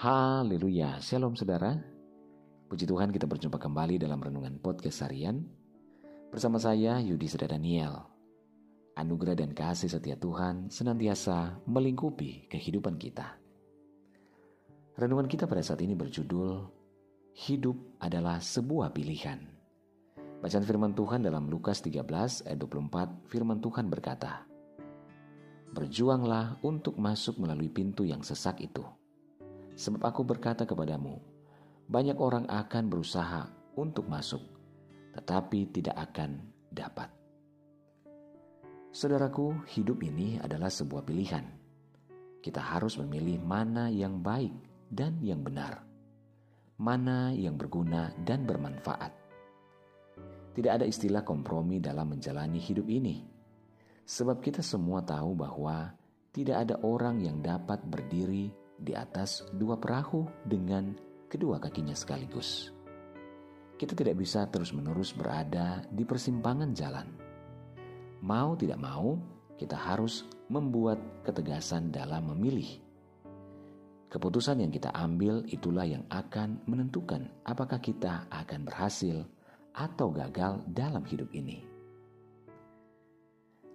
[0.00, 1.76] Haleluya, Shalom saudara.
[2.72, 5.44] Puji Tuhan kita berjumpa kembali dalam Renungan Podcast Harian.
[6.32, 8.08] Bersama saya Yudi Seda Daniel.
[8.96, 13.36] Anugerah dan kasih setia Tuhan senantiasa melingkupi kehidupan kita.
[14.96, 16.64] Renungan kita pada saat ini berjudul
[17.36, 19.44] Hidup adalah sebuah pilihan.
[20.40, 24.48] Bacaan firman Tuhan dalam Lukas 13 ayat 24 firman Tuhan berkata,
[25.76, 28.80] Berjuanglah untuk masuk melalui pintu yang sesak itu
[29.80, 31.16] Sebab aku berkata kepadamu,
[31.88, 33.48] banyak orang akan berusaha
[33.80, 34.44] untuk masuk,
[35.16, 36.36] tetapi tidak akan
[36.68, 37.08] dapat.
[38.92, 41.48] Saudaraku, hidup ini adalah sebuah pilihan.
[42.44, 44.52] Kita harus memilih mana yang baik
[44.92, 45.80] dan yang benar,
[46.76, 49.16] mana yang berguna dan bermanfaat.
[50.52, 53.24] Tidak ada istilah kompromi dalam menjalani hidup ini,
[54.04, 55.96] sebab kita semua tahu bahwa
[56.36, 60.96] tidak ada orang yang dapat berdiri di atas dua perahu dengan
[61.28, 62.72] kedua kakinya sekaligus.
[63.76, 67.08] Kita tidak bisa terus-menerus berada di persimpangan jalan.
[68.20, 69.16] Mau tidak mau,
[69.56, 72.80] kita harus membuat ketegasan dalam memilih.
[74.10, 79.22] Keputusan yang kita ambil itulah yang akan menentukan apakah kita akan berhasil
[79.70, 81.62] atau gagal dalam hidup ini.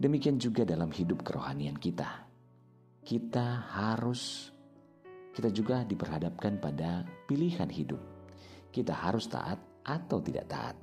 [0.00, 2.26] Demikian juga dalam hidup kerohanian kita.
[3.06, 4.50] Kita harus
[5.32, 8.00] kita juga diperhadapkan pada pilihan hidup.
[8.68, 10.76] Kita harus taat atau tidak taat.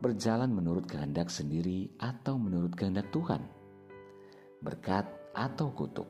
[0.00, 3.42] Berjalan menurut kehendak sendiri atau menurut kehendak Tuhan.
[4.62, 6.08] Berkat atau kutuk.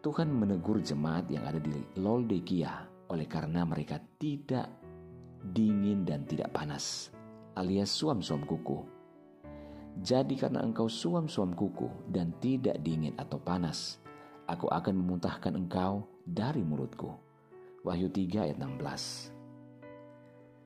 [0.00, 4.70] Tuhan menegur jemaat yang ada di Loldekia oleh karena mereka tidak
[5.42, 7.10] dingin dan tidak panas,
[7.58, 8.86] alias suam-suam kuku.
[9.96, 13.98] Jadi karena engkau suam-suam kuku dan tidak dingin atau panas,
[14.46, 17.10] Aku akan memuntahkan engkau dari mulutku.
[17.82, 19.34] Wahyu 3 ayat 16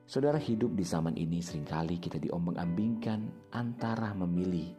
[0.05, 4.69] Saudara hidup di zaman ini sering kali kita diombang-ambingkan antara memilih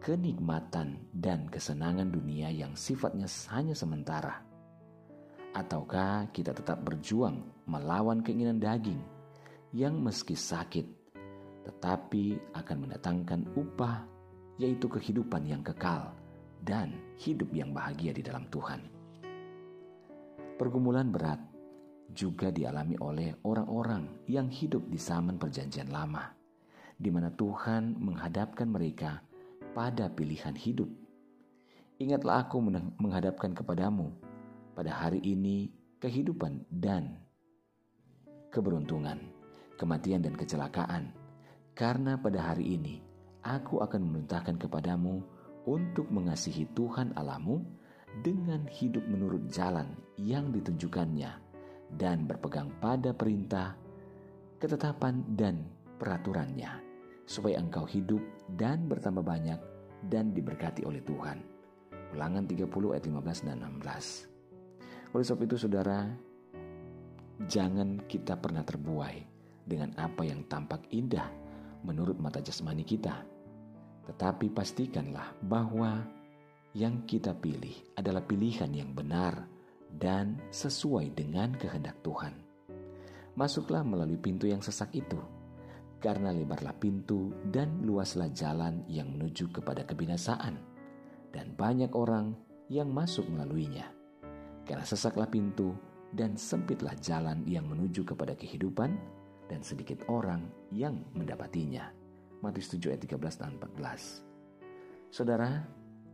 [0.00, 4.40] kenikmatan dan kesenangan dunia yang sifatnya hanya sementara.
[5.52, 9.00] Ataukah kita tetap berjuang melawan keinginan daging
[9.76, 10.88] yang meski sakit
[11.68, 14.08] tetapi akan mendatangkan upah
[14.56, 16.16] yaitu kehidupan yang kekal
[16.62, 18.80] dan hidup yang bahagia di dalam Tuhan.
[20.58, 21.38] Pergumulan berat
[22.10, 26.34] juga dialami oleh orang-orang yang hidup di zaman Perjanjian Lama,
[26.98, 29.22] di mana Tuhan menghadapkan mereka
[29.76, 30.90] pada pilihan hidup.
[32.02, 32.58] Ingatlah aku
[32.98, 34.10] menghadapkan kepadamu
[34.74, 37.18] pada hari ini kehidupan dan
[38.50, 39.18] keberuntungan,
[39.78, 41.14] kematian dan kecelakaan,
[41.74, 43.02] karena pada hari ini
[43.46, 45.22] aku akan memerintahkan kepadamu
[45.68, 47.60] untuk mengasihi Tuhan Alamu
[48.24, 51.28] dengan hidup menurut jalan yang ditunjukkannya
[52.00, 53.76] dan berpegang pada perintah,
[54.56, 55.68] ketetapan, dan
[56.00, 56.80] peraturannya,
[57.28, 58.24] supaya engkau hidup
[58.56, 59.60] dan bertambah banyak
[60.08, 61.44] dan diberkati oleh Tuhan.
[62.16, 62.64] Ulangan 30
[62.96, 65.12] ayat 15 dan 16.
[65.12, 66.08] Oleh sebab itu saudara,
[67.44, 69.20] jangan kita pernah terbuai
[69.68, 71.28] dengan apa yang tampak indah
[71.84, 73.37] menurut mata jasmani kita
[74.08, 76.00] tetapi pastikanlah bahwa
[76.72, 79.44] yang kita pilih adalah pilihan yang benar
[79.92, 82.32] dan sesuai dengan kehendak Tuhan.
[83.36, 85.20] Masuklah melalui pintu yang sesak itu,
[86.00, 90.56] karena lebarlah pintu dan luaslah jalan yang menuju kepada kebinasaan,
[91.30, 92.32] dan banyak orang
[92.72, 93.88] yang masuk melaluinya.
[94.64, 95.72] Karena sesaklah pintu
[96.12, 98.96] dan sempitlah jalan yang menuju kepada kehidupan,
[99.48, 101.97] dan sedikit orang yang mendapatinya.
[102.38, 104.22] Matius 7 ayat 13 dan 14.
[105.10, 105.58] Saudara,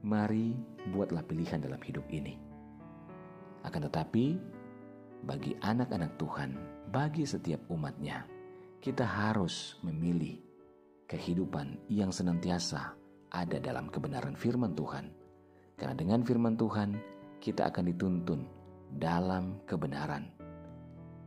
[0.01, 0.57] mari
[0.89, 2.41] buatlah pilihan dalam hidup ini.
[3.61, 4.41] Akan tetapi,
[5.25, 6.57] bagi anak-anak Tuhan,
[6.89, 8.25] bagi setiap umatnya,
[8.81, 10.41] kita harus memilih
[11.05, 12.97] kehidupan yang senantiasa
[13.29, 15.13] ada dalam kebenaran firman Tuhan.
[15.77, 16.97] Karena dengan firman Tuhan,
[17.45, 18.41] kita akan dituntun
[18.97, 20.33] dalam kebenaran.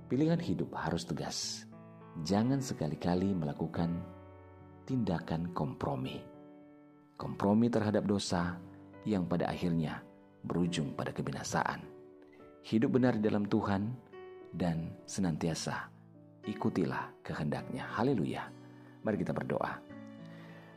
[0.10, 1.70] Pilihan hidup harus tegas.
[2.26, 4.17] Jangan sekali-kali melakukan
[4.88, 6.16] tindakan kompromi.
[7.20, 8.56] Kompromi terhadap dosa
[9.04, 10.00] yang pada akhirnya
[10.48, 11.84] berujung pada kebinasaan.
[12.64, 13.92] Hidup benar di dalam Tuhan
[14.56, 15.92] dan senantiasa
[16.48, 17.84] ikutilah kehendaknya.
[18.00, 18.48] Haleluya.
[19.04, 19.76] Mari kita berdoa.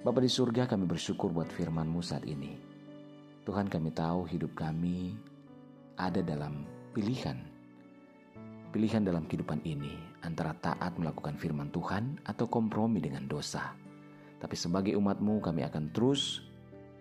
[0.02, 2.58] Bapa di surga kami bersyukur buat firman-Mu saat ini.
[3.46, 5.14] Tuhan kami tahu hidup kami
[5.94, 6.66] ada dalam
[6.96, 7.38] pilihan.
[8.70, 13.79] Pilihan dalam kehidupan ini antara taat melakukan firman Tuhan atau kompromi dengan dosa.
[14.40, 16.40] Tapi sebagai umatmu kami akan terus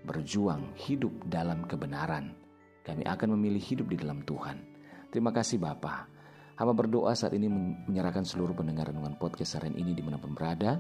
[0.04, 2.36] berjuang hidup dalam kebenaran.
[2.84, 4.60] Kami akan memilih hidup di dalam Tuhan.
[5.10, 6.06] Terima kasih Bapa.
[6.60, 7.48] Hamba berdoa saat ini
[7.88, 10.76] menyerahkan seluruh pendengar renungan podcast harian ini di mana pun berada,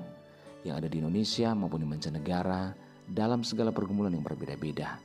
[0.67, 2.75] yang ada di Indonesia maupun di mancanegara,
[3.07, 4.99] dalam segala pergumulan yang berbeda-beda.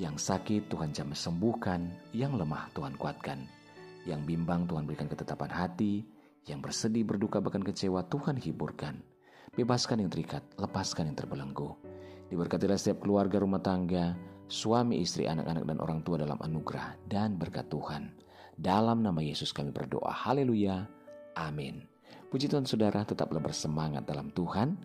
[0.00, 3.44] Yang sakit Tuhan jamah sembuhkan, yang lemah Tuhan kuatkan.
[4.08, 6.04] Yang bimbang Tuhan berikan ketetapan hati,
[6.48, 9.15] yang bersedih berduka bahkan kecewa Tuhan hiburkan.
[9.56, 11.72] Bebaskan yang terikat, lepaskan yang terbelenggu.
[12.28, 14.12] Diberkatilah setiap keluarga rumah tangga,
[14.52, 18.12] suami, istri, anak-anak, dan orang tua dalam anugerah dan berkat Tuhan.
[18.60, 20.12] Dalam nama Yesus kami berdoa.
[20.12, 20.84] Haleluya.
[21.40, 21.88] Amin.
[22.28, 24.76] Puji Tuhan saudara tetaplah bersemangat dalam Tuhan,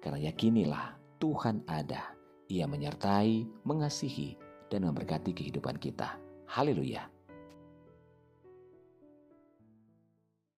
[0.00, 2.16] karena yakinilah Tuhan ada.
[2.48, 4.40] Ia menyertai, mengasihi,
[4.72, 6.16] dan memberkati kehidupan kita.
[6.48, 7.13] Haleluya!